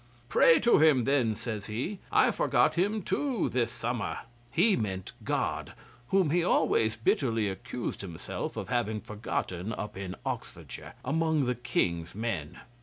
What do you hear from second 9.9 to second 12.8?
in Oxfordshire, among the King's men.